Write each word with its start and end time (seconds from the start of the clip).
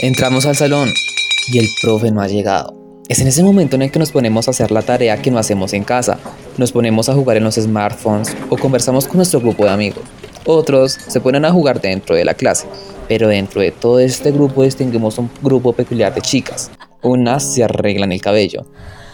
Entramos 0.00 0.44
al 0.44 0.56
salón 0.56 0.92
y 1.52 1.58
el 1.58 1.68
profe 1.80 2.10
no 2.10 2.20
ha 2.20 2.26
llegado. 2.26 2.74
Es 3.08 3.20
en 3.20 3.28
ese 3.28 3.44
momento 3.44 3.76
en 3.76 3.82
el 3.82 3.90
que 3.90 3.98
nos 3.98 4.10
ponemos 4.10 4.48
a 4.48 4.50
hacer 4.50 4.70
la 4.70 4.82
tarea 4.82 5.22
que 5.22 5.30
no 5.30 5.38
hacemos 5.38 5.72
en 5.72 5.84
casa. 5.84 6.18
Nos 6.58 6.72
ponemos 6.72 7.08
a 7.08 7.14
jugar 7.14 7.36
en 7.36 7.44
los 7.44 7.54
smartphones 7.54 8.36
o 8.50 8.56
conversamos 8.56 9.06
con 9.06 9.18
nuestro 9.18 9.40
grupo 9.40 9.64
de 9.64 9.70
amigos. 9.70 10.02
Otros 10.46 10.92
se 10.92 11.20
ponen 11.20 11.44
a 11.44 11.52
jugar 11.52 11.80
dentro 11.80 12.16
de 12.16 12.24
la 12.24 12.34
clase. 12.34 12.66
Pero 13.08 13.28
dentro 13.28 13.60
de 13.60 13.70
todo 13.70 14.00
este 14.00 14.32
grupo 14.32 14.62
distinguimos 14.62 15.18
un 15.18 15.30
grupo 15.42 15.72
peculiar 15.72 16.14
de 16.14 16.22
chicas. 16.22 16.70
Unas 17.02 17.54
se 17.54 17.62
arreglan 17.62 18.12
el 18.12 18.20
cabello, 18.20 18.66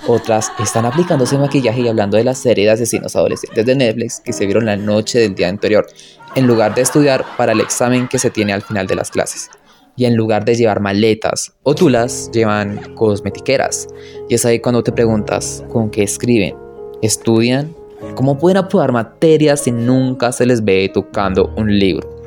otras 0.07 0.51
están 0.59 0.87
aplicándose 0.87 1.37
maquillaje 1.37 1.83
y 1.83 1.89
hablando 1.89 2.17
de 2.17 2.25
la 2.25 2.35
serie 2.35 2.65
de 2.65 2.71
asesinos 2.71 3.17
adolescentes 3.17 3.67
de 3.67 3.75
Netflix 3.75 4.21
que 4.21 4.33
se 4.33 4.47
vieron 4.47 4.65
la 4.65 4.77
noche 4.77 5.19
del 5.19 5.35
día 5.35 5.49
anterior, 5.49 5.87
en 6.35 6.47
lugar 6.47 6.75
de 6.75 6.83
estudiar 6.83 7.25
para 7.37 7.53
el 7.53 7.61
examen 7.61 8.09
que 8.09 8.19
se 8.19 8.31
tiene 8.31 8.53
al 8.53 8.63
final 8.63 8.87
de 8.87 8.95
las 8.95 9.11
clases. 9.11 9.51
Y 10.01 10.07
en 10.07 10.17
lugar 10.17 10.47
de 10.47 10.55
llevar 10.55 10.81
maletas 10.81 11.53
o 11.63 11.75
tulas, 11.75 12.31
llevan 12.33 12.95
cosmetiqueras. 12.95 13.87
Y 14.31 14.35
es 14.35 14.47
ahí 14.47 14.59
cuando 14.59 14.83
te 14.83 14.93
preguntas, 14.93 15.63
¿con 15.71 15.91
qué 15.91 16.05
escriben? 16.05 16.57
¿Estudian? 17.03 17.75
¿Cómo 18.15 18.39
pueden 18.39 18.57
aprobar 18.57 18.93
materias 18.93 19.61
si 19.61 19.73
nunca 19.73 20.33
se 20.33 20.47
les 20.47 20.65
ve 20.65 20.91
tocando 20.91 21.53
un 21.55 21.79
libro? 21.79 22.20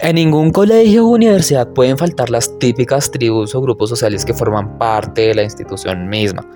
En 0.00 0.14
ningún 0.14 0.52
colegio 0.52 1.04
o 1.04 1.08
universidad 1.08 1.72
pueden 1.72 1.98
faltar 1.98 2.30
las 2.30 2.56
típicas 2.60 3.10
tribus 3.10 3.52
o 3.56 3.60
grupos 3.60 3.90
sociales 3.90 4.24
que 4.24 4.32
forman 4.32 4.78
parte 4.78 5.22
de 5.22 5.34
la 5.34 5.42
institución 5.42 6.08
misma. 6.08 6.48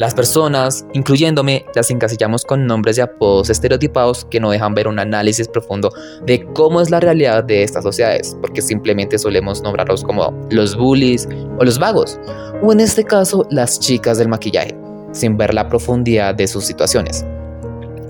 Las 0.00 0.14
personas, 0.14 0.84
incluyéndome, 0.94 1.64
las 1.76 1.92
encasillamos 1.92 2.44
con 2.44 2.66
nombres 2.66 2.98
y 2.98 3.00
apodos 3.00 3.50
estereotipados 3.50 4.24
que 4.24 4.40
no 4.40 4.50
dejan 4.50 4.74
ver 4.74 4.88
un 4.88 4.98
análisis 4.98 5.46
profundo 5.46 5.92
de 6.26 6.44
cómo 6.54 6.80
es 6.80 6.90
la 6.90 6.98
realidad 6.98 7.44
de 7.44 7.62
estas 7.62 7.84
sociedades, 7.84 8.36
porque 8.40 8.62
simplemente 8.62 9.16
solemos 9.16 9.62
nombrarlos 9.62 10.02
como 10.02 10.34
los 10.50 10.76
bullies 10.76 11.28
o 11.60 11.64
los 11.64 11.78
vagos, 11.78 12.18
o 12.62 12.72
en 12.72 12.80
este 12.80 13.04
caso 13.04 13.46
las 13.50 13.78
chicas 13.78 14.18
del 14.18 14.28
maquillaje, 14.28 14.76
sin 15.12 15.36
ver 15.36 15.54
la 15.54 15.68
profundidad 15.68 16.34
de 16.34 16.48
sus 16.48 16.64
situaciones. 16.64 17.24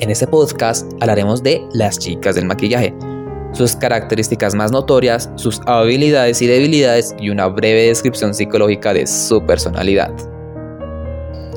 En 0.00 0.10
este 0.10 0.26
podcast 0.26 0.90
hablaremos 1.00 1.42
de 1.42 1.62
las 1.74 1.98
chicas 1.98 2.36
del 2.36 2.46
maquillaje 2.46 2.94
sus 3.52 3.76
características 3.76 4.54
más 4.54 4.72
notorias, 4.72 5.30
sus 5.36 5.60
habilidades 5.66 6.42
y 6.42 6.46
debilidades 6.46 7.14
y 7.18 7.30
una 7.30 7.46
breve 7.46 7.88
descripción 7.88 8.34
psicológica 8.34 8.92
de 8.92 9.06
su 9.06 9.44
personalidad. 9.44 10.12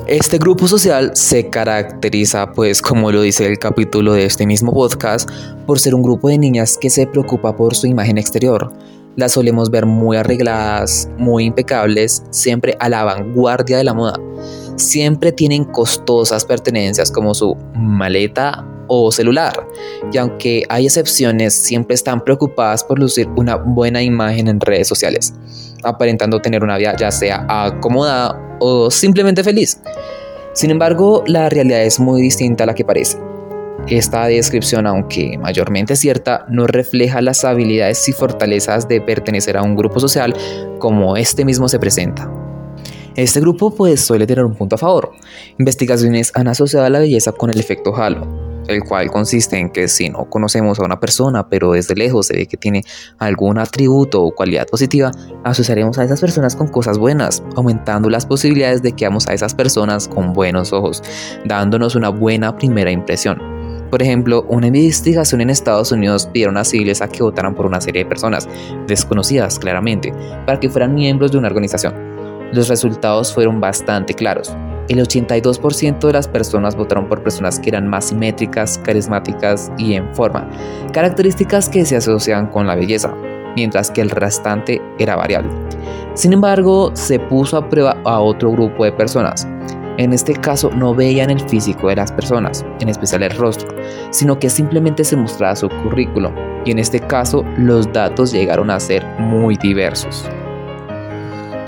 Este 0.07 0.39
grupo 0.39 0.67
social 0.67 1.11
se 1.13 1.49
caracteriza, 1.49 2.51
pues 2.51 2.81
como 2.81 3.11
lo 3.11 3.21
dice 3.21 3.45
el 3.45 3.59
capítulo 3.59 4.13
de 4.13 4.25
este 4.25 4.45
mismo 4.45 4.73
podcast, 4.73 5.29
por 5.65 5.79
ser 5.79 5.95
un 5.95 6.01
grupo 6.01 6.27
de 6.27 6.37
niñas 6.37 6.77
que 6.77 6.89
se 6.89 7.07
preocupa 7.07 7.55
por 7.55 7.75
su 7.75 7.87
imagen 7.87 8.17
exterior. 8.17 8.73
Las 9.15 9.33
solemos 9.33 9.69
ver 9.69 9.85
muy 9.85 10.17
arregladas, 10.17 11.09
muy 11.17 11.45
impecables, 11.45 12.23
siempre 12.29 12.77
a 12.79 12.89
la 12.89 13.03
vanguardia 13.03 13.77
de 13.77 13.83
la 13.83 13.93
moda. 13.93 14.19
Siempre 14.77 15.31
tienen 15.31 15.65
costosas 15.65 16.45
pertenencias 16.45 17.11
como 17.11 17.33
su 17.33 17.55
maleta 17.75 18.65
o 18.87 19.11
celular. 19.11 19.67
Y 20.11 20.17
aunque 20.17 20.63
hay 20.69 20.85
excepciones, 20.85 21.53
siempre 21.53 21.95
están 21.95 22.23
preocupadas 22.23 22.83
por 22.83 22.99
lucir 22.99 23.27
una 23.35 23.55
buena 23.55 24.01
imagen 24.01 24.47
en 24.47 24.59
redes 24.59 24.87
sociales, 24.87 25.33
aparentando 25.83 26.41
tener 26.41 26.63
una 26.63 26.77
vida 26.77 26.95
ya 26.97 27.11
sea 27.11 27.45
acomodada 27.47 28.57
o 28.59 28.89
simplemente 28.91 29.43
feliz. 29.43 29.79
Sin 30.53 30.71
embargo, 30.71 31.23
la 31.27 31.49
realidad 31.49 31.83
es 31.83 31.99
muy 31.99 32.21
distinta 32.21 32.63
a 32.63 32.67
la 32.67 32.75
que 32.75 32.83
parece. 32.83 33.30
Esta 33.87 34.25
descripción, 34.27 34.85
aunque 34.87 35.37
mayormente 35.37 35.95
cierta, 35.95 36.45
no 36.49 36.67
refleja 36.67 37.21
las 37.21 37.43
habilidades 37.43 38.07
y 38.07 38.13
fortalezas 38.13 38.87
de 38.87 39.01
pertenecer 39.01 39.57
a 39.57 39.63
un 39.63 39.75
grupo 39.75 39.99
social 39.99 40.33
como 40.79 41.17
este 41.17 41.43
mismo 41.43 41.67
se 41.67 41.79
presenta. 41.79 42.31
Este 43.15 43.41
grupo 43.41 43.75
pues 43.75 43.99
suele 43.99 44.25
tener 44.25 44.45
un 44.45 44.55
punto 44.55 44.75
a 44.75 44.77
favor. 44.77 45.11
Investigaciones 45.57 46.31
han 46.35 46.47
asociado 46.47 46.87
la 46.89 46.99
belleza 46.99 47.33
con 47.33 47.49
el 47.49 47.59
efecto 47.59 47.93
halo, 47.93 48.25
el 48.67 48.83
cual 48.83 49.11
consiste 49.11 49.57
en 49.57 49.69
que 49.69 49.89
si 49.89 50.09
no 50.09 50.29
conocemos 50.29 50.79
a 50.79 50.85
una 50.85 50.99
persona, 50.99 51.49
pero 51.49 51.73
desde 51.73 51.95
lejos 51.95 52.27
se 52.27 52.37
ve 52.37 52.45
que 52.45 52.55
tiene 52.55 52.83
algún 53.17 53.57
atributo 53.57 54.23
o 54.23 54.31
cualidad 54.31 54.67
positiva, 54.67 55.11
asociaremos 55.43 55.97
a 55.97 56.05
esas 56.05 56.21
personas 56.21 56.55
con 56.55 56.69
cosas 56.69 56.97
buenas, 56.97 57.43
aumentando 57.57 58.09
las 58.09 58.25
posibilidades 58.25 58.81
de 58.81 58.93
que 58.93 59.03
veamos 59.03 59.27
a 59.27 59.33
esas 59.33 59.53
personas 59.55 60.07
con 60.07 60.31
buenos 60.31 60.71
ojos, 60.71 61.03
dándonos 61.43 61.95
una 61.95 62.07
buena 62.07 62.55
primera 62.55 62.91
impresión. 62.91 63.50
Por 63.91 64.01
ejemplo, 64.01 64.45
una 64.47 64.67
investigación 64.67 65.41
en 65.41 65.51
Estados 65.51 65.91
Unidos 65.91 66.25
pidieron 66.25 66.57
a 66.57 66.63
civiles 66.63 67.01
a 67.01 67.07
que 67.07 67.21
votaran 67.21 67.53
por 67.53 67.67
una 67.67 67.81
serie 67.81 68.03
de 68.03 68.09
personas, 68.09 68.49
desconocidas 68.87 69.59
claramente, 69.59 70.11
para 70.47 70.59
que 70.59 70.69
fueran 70.69 70.95
miembros 70.95 71.31
de 71.31 71.37
una 71.37 71.49
organización. 71.49 71.93
Los 72.51 72.69
resultados 72.69 73.33
fueron 73.33 73.61
bastante 73.61 74.15
claros 74.15 74.55
el 74.91 74.99
82% 74.99 75.99
de 75.99 76.13
las 76.13 76.27
personas 76.27 76.75
votaron 76.75 77.07
por 77.07 77.23
personas 77.23 77.59
que 77.59 77.69
eran 77.69 77.87
más 77.87 78.05
simétricas, 78.05 78.77
carismáticas 78.79 79.71
y 79.77 79.93
en 79.93 80.13
forma, 80.13 80.49
características 80.91 81.69
que 81.69 81.85
se 81.85 81.95
asocian 81.95 82.47
con 82.47 82.67
la 82.67 82.75
belleza, 82.75 83.13
mientras 83.55 83.89
que 83.89 84.01
el 84.01 84.09
restante 84.09 84.81
era 84.99 85.15
variable. 85.15 85.49
Sin 86.13 86.33
embargo, 86.33 86.91
se 86.93 87.19
puso 87.19 87.57
a 87.57 87.69
prueba 87.69 87.95
a 88.03 88.19
otro 88.19 88.51
grupo 88.51 88.83
de 88.83 88.91
personas. 88.91 89.47
En 90.01 90.13
este 90.13 90.33
caso 90.33 90.71
no 90.71 90.95
veían 90.95 91.29
el 91.29 91.39
físico 91.47 91.89
de 91.89 91.95
las 91.97 92.11
personas, 92.11 92.65
en 92.79 92.89
especial 92.89 93.21
el 93.21 93.37
rostro, 93.37 93.67
sino 94.09 94.39
que 94.39 94.49
simplemente 94.49 95.03
se 95.03 95.15
mostraba 95.15 95.55
su 95.55 95.69
currículo, 95.69 96.33
y 96.65 96.71
en 96.71 96.79
este 96.79 96.99
caso 96.99 97.45
los 97.59 97.93
datos 97.93 98.31
llegaron 98.31 98.71
a 98.71 98.79
ser 98.79 99.05
muy 99.19 99.57
diversos. 99.57 100.27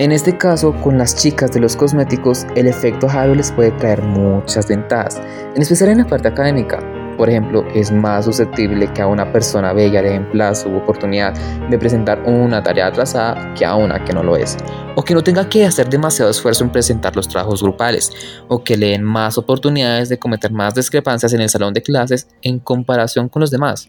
En 0.00 0.10
este 0.10 0.36
caso, 0.36 0.74
con 0.82 0.98
las 0.98 1.14
chicas 1.14 1.52
de 1.52 1.60
los 1.60 1.76
cosméticos, 1.76 2.44
el 2.56 2.66
efecto 2.66 3.08
halo 3.08 3.36
les 3.36 3.52
puede 3.52 3.70
traer 3.70 4.02
muchas 4.02 4.66
ventajas, 4.66 5.22
en 5.54 5.62
especial 5.62 5.90
en 5.90 5.98
la 5.98 6.04
parte 6.04 6.26
académica. 6.26 6.80
Por 7.16 7.28
ejemplo, 7.28 7.64
es 7.74 7.92
más 7.92 8.24
susceptible 8.24 8.92
que 8.92 9.02
a 9.02 9.06
una 9.06 9.32
persona 9.32 9.72
bella. 9.72 10.02
Le 10.02 10.10
den 10.10 10.30
plazo 10.30 10.68
u 10.68 10.76
oportunidad 10.76 11.34
de 11.68 11.78
presentar 11.78 12.22
una 12.26 12.62
tarea 12.62 12.88
atrasada 12.88 13.54
que 13.54 13.64
a 13.64 13.74
una 13.74 14.04
que 14.04 14.12
no 14.12 14.22
lo 14.22 14.36
es, 14.36 14.56
o 14.96 15.02
que 15.02 15.14
no 15.14 15.22
tenga 15.22 15.48
que 15.48 15.64
hacer 15.64 15.88
demasiado 15.88 16.30
esfuerzo 16.30 16.64
en 16.64 16.70
presentar 16.70 17.14
los 17.16 17.28
trabajos 17.28 17.62
grupales, 17.62 18.10
o 18.48 18.62
que 18.62 18.76
le 18.76 18.90
den 18.90 19.02
más 19.02 19.38
oportunidades 19.38 20.08
de 20.08 20.18
cometer 20.18 20.52
más 20.52 20.74
discrepancias 20.74 21.32
en 21.32 21.40
el 21.40 21.48
salón 21.48 21.74
de 21.74 21.82
clases 21.82 22.28
en 22.42 22.58
comparación 22.58 23.28
con 23.28 23.40
los 23.40 23.50
demás 23.50 23.88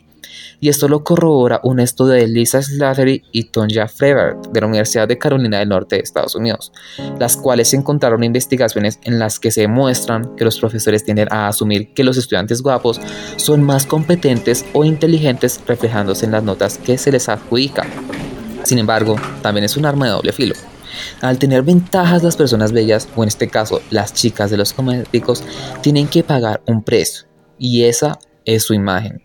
y 0.59 0.69
esto 0.69 0.88
lo 0.88 1.03
corrobora 1.03 1.59
un 1.63 1.80
estudio 1.80 2.13
de 2.13 2.28
Lisa 2.28 2.62
Slattery 2.62 3.24
y 3.31 3.46
Tonya 3.46 3.88
Freber 3.88 4.36
de 4.52 4.62
la 4.62 4.68
Universidad 4.68 5.08
de 5.08 5.18
Carolina 5.18 5.59
del 5.59 5.69
Norte 5.69 5.96
de 5.96 6.02
Estados 6.02 6.36
Unidos, 6.36 6.72
las 7.19 7.38
cuales 7.38 7.74
encontraron 7.74 8.24
investigaciones 8.24 9.00
en 9.03 9.19
las 9.19 9.40
que 9.40 9.52
se 9.52 9.62
demuestran 9.62 10.36
que 10.36 10.46
los 10.46 10.59
profesores 10.59 11.03
tienden 11.03 11.28
a 11.31 11.47
asumir 11.47 11.94
que 11.94 12.03
los 12.03 12.18
estudiantes 12.18 12.62
guapos 12.62 13.00
son 13.38 13.63
más 13.63 13.86
competentes 13.86 14.66
o 14.74 14.86
inteligentes 14.86 15.59
reflejándose 15.68 16.25
en 16.25 16.31
las 16.31 16.44
notas 16.44 16.78
que 16.78 16.97
se 16.97 17.12
les 17.12 17.30
adjudican. 17.30 17.88
Sin 18.63 18.80
embargo, 18.80 19.16
también 19.42 19.63
es 19.63 19.78
un 19.78 19.86
arma 19.86 20.06
de 20.06 20.12
doble 20.12 20.31
filo. 20.31 20.56
Al 21.22 21.38
tener 21.38 21.62
ventajas 21.62 22.24
las 22.24 22.38
personas 22.38 22.72
bellas, 22.72 23.07
o 23.16 23.24
en 23.24 23.28
este 23.28 23.47
caso 23.47 23.81
las 23.90 24.13
chicas 24.13 24.50
de 24.50 24.57
los 24.57 24.74
cosméticos, 24.74 25.44
tienen 25.81 26.07
que 26.07 26.24
pagar 26.24 26.62
un 26.66 26.84
precio, 26.84 27.28
y 27.57 27.84
esa 27.84 28.18
es 28.46 28.63
su 28.63 28.74
imagen. 28.74 29.22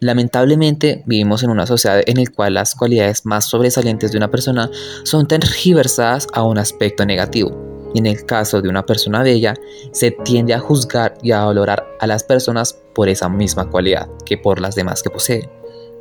Lamentablemente 0.00 1.02
vivimos 1.04 1.42
en 1.42 1.50
una 1.50 1.66
sociedad 1.66 2.00
en 2.06 2.16
la 2.16 2.30
cual 2.34 2.54
las 2.54 2.74
cualidades 2.74 3.26
más 3.26 3.44
sobresalientes 3.44 4.10
de 4.10 4.16
una 4.16 4.30
persona 4.30 4.70
son 5.04 5.28
tergiversadas 5.28 6.26
a 6.32 6.42
un 6.42 6.56
aspecto 6.56 7.04
negativo. 7.04 7.90
Y 7.92 7.98
en 7.98 8.06
el 8.06 8.24
caso 8.24 8.62
de 8.62 8.70
una 8.70 8.86
persona 8.86 9.22
bella, 9.22 9.54
se 9.92 10.10
tiende 10.10 10.54
a 10.54 10.58
juzgar 10.58 11.18
y 11.22 11.32
a 11.32 11.44
valorar 11.44 11.86
a 12.00 12.06
las 12.06 12.24
personas 12.24 12.80
por 12.94 13.10
esa 13.10 13.28
misma 13.28 13.68
cualidad 13.68 14.08
que 14.24 14.38
por 14.38 14.58
las 14.58 14.74
demás 14.74 15.02
que 15.02 15.10
poseen. 15.10 15.59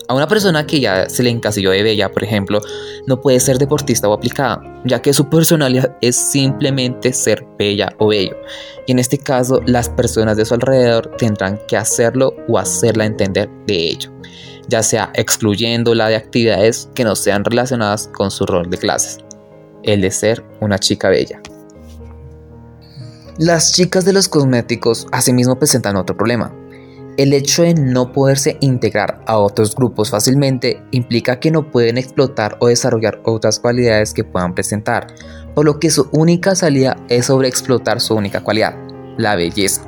A 0.09 0.16
una 0.16 0.28
persona 0.28 0.66
que 0.66 0.80
ya 0.80 1.08
se 1.08 1.22
le 1.22 1.30
encasilló 1.30 1.70
de 1.70 1.84
bella, 1.84 2.12
por 2.12 2.24
ejemplo, 2.24 2.62
no 3.06 3.22
puede 3.22 3.39
ser 3.39 3.60
deportista 3.60 4.10
o 4.10 4.13
aplicada, 4.13 4.60
ya 4.84 5.04
que 5.04 5.13
su 5.13 5.30
personalidad 5.30 5.95
es 6.01 6.16
simplemente 6.16 7.13
ser 7.13 7.45
bella 7.60 7.94
o 8.00 8.07
bello. 8.07 8.36
Y 8.88 8.94
en 8.94 8.98
este 8.98 9.19
caso, 9.19 9.62
las 9.68 9.88
personas 9.88 10.36
de 10.36 10.45
su 10.45 10.56
alrededor 10.56 11.16
tendrán 11.19 11.60
que 11.68 11.78
hacerlo 11.78 12.34
o 12.48 12.57
hacerla 12.57 13.06
entender 13.06 13.51
de 13.68 13.89
ello, 13.89 14.12
ya 14.68 14.81
sea 14.81 15.12
excluyéndola 15.13 16.07
de 16.07 16.16
actividades 16.16 16.89
que 16.95 17.04
no 17.04 17.16
sean 17.16 17.45
relacionadas 17.45 18.07
con 18.07 18.31
su 18.31 18.48
rol 18.48 18.68
de 18.68 18.80
clases, 18.80 19.19
el 19.84 20.01
de 20.01 20.10
ser 20.10 20.44
una 20.60 20.80
chica 20.80 21.10
bella. 21.10 21.39
Las 23.38 23.74
chicas 23.74 24.06
de 24.06 24.13
los 24.13 24.28
cosméticos 24.28 25.06
asimismo 25.12 25.60
presentan 25.60 25.98
otro 25.98 26.18
problema, 26.18 26.51
el 27.19 27.33
hecho 27.33 27.63
de 27.63 27.74
no 27.74 28.13
poderse 28.13 28.56
integrar 28.62 29.21
a 29.27 29.38
otros 29.38 29.75
grupos 29.75 30.10
fácilmente 30.10 30.81
implica 30.92 31.42
que 31.42 31.51
no 31.51 31.69
pueden 31.69 31.98
explotar 31.98 32.56
o 32.62 32.68
desarrollar 32.68 33.19
otras 33.25 33.60
cualidades 33.60 34.13
que 34.13 34.24
puedan 34.24 34.56
presentar, 34.56 35.07
por 35.54 35.66
lo 35.66 35.81
que 35.81 35.89
su 35.89 36.07
única 36.13 36.56
salida 36.56 36.95
es 37.10 37.25
sobreexplotar 37.25 38.00
su 38.00 38.16
única 38.16 38.42
cualidad, 38.42 38.74
la 39.18 39.36
belleza. 39.36 39.81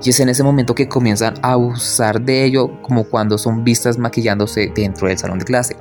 Y 0.00 0.10
es 0.10 0.20
en 0.20 0.28
ese 0.28 0.44
momento 0.44 0.76
que 0.76 0.88
comienzan 0.88 1.34
a 1.42 1.54
abusar 1.54 2.20
de 2.20 2.44
ello 2.44 2.80
como 2.82 3.02
cuando 3.02 3.36
son 3.36 3.64
vistas 3.64 3.98
maquillándose 3.98 4.70
dentro 4.72 5.08
del 5.08 5.18
salón 5.18 5.40
de 5.40 5.44
clase. 5.44 5.76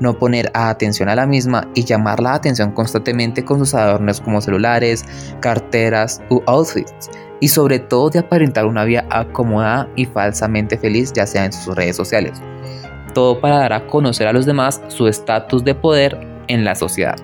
No 0.00 0.18
poner 0.18 0.50
atención 0.54 1.08
a 1.08 1.14
la 1.14 1.26
misma 1.26 1.68
y 1.74 1.84
llamar 1.84 2.20
la 2.20 2.34
atención 2.34 2.72
constantemente 2.72 3.44
con 3.44 3.58
sus 3.58 3.74
adornos 3.74 4.20
como 4.20 4.40
celulares, 4.40 5.04
carteras 5.40 6.20
u 6.30 6.42
outfits, 6.46 7.10
y 7.40 7.48
sobre 7.48 7.78
todo 7.78 8.10
de 8.10 8.18
aparentar 8.18 8.66
una 8.66 8.84
vida 8.84 9.06
acomodada 9.10 9.88
y 9.96 10.06
falsamente 10.06 10.76
feliz, 10.76 11.12
ya 11.12 11.26
sea 11.26 11.44
en 11.44 11.52
sus 11.52 11.74
redes 11.74 11.96
sociales. 11.96 12.40
Todo 13.14 13.40
para 13.40 13.58
dar 13.58 13.72
a 13.72 13.86
conocer 13.86 14.26
a 14.26 14.32
los 14.32 14.46
demás 14.46 14.80
su 14.88 15.08
estatus 15.08 15.64
de 15.64 15.74
poder 15.74 16.18
en 16.48 16.64
la 16.64 16.74
sociedad. 16.74 17.16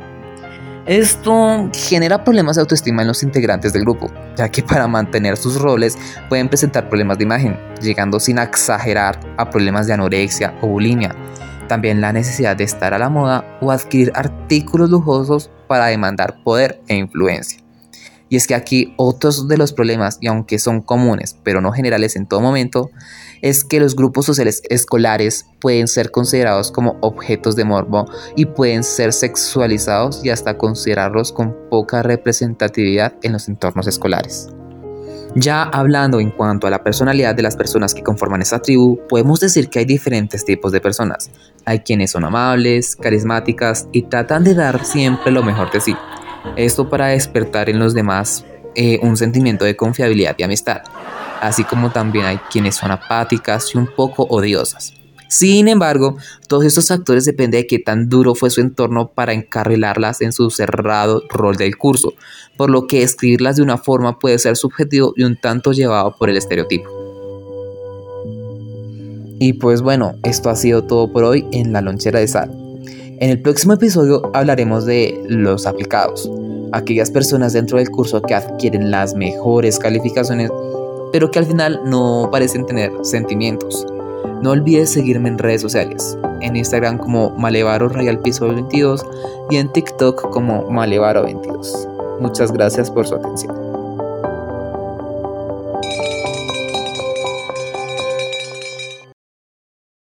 Esto 0.87 1.69
genera 1.75 2.22
problemas 2.22 2.55
de 2.55 2.62
autoestima 2.62 3.02
en 3.02 3.08
los 3.08 3.25
integrantes 3.25 3.72
del 3.72 3.82
grupo, 3.82 4.08
ya 4.37 4.49
que 4.49 4.62
para 4.62 4.87
mantener 4.87 5.37
sus 5.37 5.61
roles 5.61 5.99
pueden 6.29 6.49
presentar 6.49 6.88
problemas 6.88 7.19
de 7.19 7.25
imagen, 7.25 7.58
llegando 7.82 8.20
sin 8.20 8.38
exagerar 8.38 9.19
a 9.37 9.50
problemas 9.50 9.88
de 9.88 9.94
anorexia 9.94 10.55
o 10.61 10.69
bulimia. 10.69 11.12
También 11.69 12.01
la 12.01 12.13
necesidad 12.13 12.57
de 12.57 12.65
estar 12.65 12.95
a 12.95 12.99
la 12.99 13.09
moda 13.09 13.59
o 13.61 13.71
adquirir 13.71 14.13
artículos 14.15 14.91
lujosos 14.91 15.51
para 15.67 15.87
demandar 15.87 16.43
poder 16.45 16.81
e 16.89 16.97
influencia. 16.97 17.61
Y 18.29 18.37
es 18.37 18.47
que 18.47 18.55
aquí 18.55 18.93
otros 18.97 19.47
de 19.47 19.57
los 19.57 19.73
problemas, 19.73 20.19
y 20.21 20.27
aunque 20.27 20.59
son 20.59 20.81
comunes, 20.81 21.37
pero 21.45 21.61
no 21.61 21.71
generales 21.71 22.17
en 22.17 22.27
todo 22.27 22.41
momento, 22.41 22.91
es 23.41 23.63
que 23.63 23.79
los 23.79 23.95
grupos 23.95 24.27
sociales 24.27 24.63
escolares 24.69 25.47
pueden 25.61 25.87
ser 25.87 26.11
considerados 26.11 26.73
como 26.73 26.97
objetos 27.03 27.55
de 27.55 27.65
morbo 27.65 28.07
y 28.35 28.47
pueden 28.47 28.83
ser 28.83 29.13
sexualizados 29.13 30.25
y 30.25 30.31
hasta 30.31 30.59
considerarlos 30.59 31.33
con 31.33 31.55
poca 31.71 32.03
representatividad 32.03 33.15
en 33.23 33.33
los 33.33 33.49
entornos 33.49 33.87
escolares. 33.87 34.49
Ya 35.37 35.62
hablando 35.62 36.19
en 36.19 36.31
cuanto 36.31 36.67
a 36.67 36.71
la 36.71 36.83
personalidad 36.83 37.35
de 37.35 37.43
las 37.43 37.56
personas 37.56 37.94
que 37.94 38.03
conforman 38.03 38.43
esta 38.43 38.59
tribu, 38.61 38.99
podemos 39.09 39.38
decir 39.38 39.69
que 39.69 39.79
hay 39.79 39.85
diferentes 39.85 40.44
tipos 40.44 40.73
de 40.73 40.81
personas. 40.81 41.31
Hay 41.65 41.81
quienes 41.81 42.11
son 42.11 42.25
amables, 42.25 42.97
carismáticas 42.97 43.87
y 43.93 44.03
tratan 44.03 44.44
de 44.44 44.55
dar 44.55 44.85
siempre 44.85 45.31
lo 45.31 45.43
mejor 45.43 45.71
de 45.71 45.81
sí 45.81 45.94
esto 46.55 46.88
para 46.88 47.09
despertar 47.09 47.69
en 47.69 47.79
los 47.79 47.94
demás 47.94 48.44
eh, 48.75 48.99
un 49.03 49.17
sentimiento 49.17 49.65
de 49.65 49.75
confiabilidad 49.75 50.37
y 50.38 50.43
amistad, 50.43 50.83
así 51.41 51.65
como 51.65 51.91
también 51.91 52.27
hay 52.27 52.37
quienes 52.50 52.77
son 52.77 52.91
apáticas 52.91 53.75
y 53.75 53.79
un 53.79 53.87
poco 53.87 54.25
odiosas. 54.25 54.93
Sin 55.28 55.69
embargo, 55.69 56.17
todos 56.49 56.64
estos 56.64 56.88
factores 56.88 57.25
dependen 57.25 57.62
de 57.62 57.67
qué 57.67 57.78
tan 57.78 58.08
duro 58.08 58.34
fue 58.34 58.50
su 58.50 58.61
entorno 58.61 59.08
para 59.08 59.32
encarrilarlas 59.32 60.20
en 60.20 60.32
su 60.32 60.50
cerrado 60.50 61.23
rol 61.28 61.56
del 61.56 61.76
curso, 61.76 62.14
por 62.56 62.70
lo 62.70 62.87
que 62.87 63.02
escribirlas 63.02 63.56
de 63.56 63.62
una 63.62 63.78
forma 63.78 64.19
puede 64.19 64.38
ser 64.38 64.56
subjetivo 64.56 65.12
y 65.17 65.25
un 65.25 65.37
tanto 65.37 65.73
llevado 65.73 66.14
por 66.17 66.31
el 66.31 66.37
estereotipo. 66.37 66.88
Y 69.38 69.55
pues 69.55 69.82
bueno, 69.82 70.14
esto 70.23 70.49
ha 70.49 70.56
sido 70.56 70.84
todo 70.84 71.12
por 71.12 71.25
hoy 71.25 71.46
en 71.52 71.72
la 71.72 71.82
lonchera 71.82 72.20
de 72.20 72.29
sal. 72.29 72.50
En 73.19 73.31
el 73.31 73.43
próximo 73.43 73.75
episodio 73.75 74.31
hablaremos 74.34 74.87
de 74.87 75.22
los 75.29 75.67
aplicados, 75.67 76.31
aquellas 76.72 77.11
personas 77.11 77.52
dentro 77.52 77.79
del 77.79 77.90
curso 77.90 78.22
que 78.22 78.34
adquieren 78.34 78.90
las 78.90 79.14
mejores 79.14 79.79
calificaciones, 79.79 80.50
pero 81.12 81.31
que 81.31 81.38
al 81.38 81.46
final 81.46 81.81
no 81.84 82.29
parecen 82.31 82.67
tener 82.67 82.93
sentimientos. 83.02 83.87
No 84.43 84.50
olvides 84.50 84.93
seguirme 84.93 85.28
en 85.28 85.38
redes 85.38 85.62
sociales, 85.62 86.19
en 86.40 86.56
Instagram 86.56 86.99
como 86.99 87.31
Malevaro 87.31 87.88
Real 87.88 88.19
Piso 88.20 88.49
22 88.49 89.05
y 89.50 89.56
en 89.56 89.73
TikTok 89.73 90.31
como 90.31 90.70
Malevaro 90.70 91.23
22. 91.23 91.88
Muchas 92.20 92.52
gracias 92.52 92.90
por 92.90 93.06
su 93.06 93.14
atención. 93.14 93.66